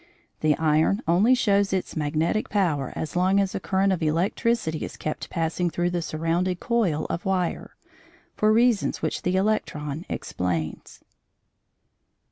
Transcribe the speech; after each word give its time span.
The 0.39 0.57
iron 0.57 1.03
only 1.07 1.35
shows 1.35 1.71
its 1.71 1.95
magnetic 1.95 2.49
power 2.49 2.91
as 2.95 3.15
long 3.15 3.39
as 3.39 3.53
a 3.53 3.59
current 3.59 3.93
of 3.93 4.01
electricity 4.01 4.79
is 4.79 4.97
kept 4.97 5.29
passing 5.29 5.69
through 5.69 5.91
the 5.91 6.01
surrounding 6.01 6.55
coil 6.55 7.05
of 7.11 7.23
wire, 7.23 7.75
for 8.35 8.51
reasons 8.51 9.03
which 9.03 9.21
the 9.21 9.35
electron 9.35 10.07
explains. 10.09 11.01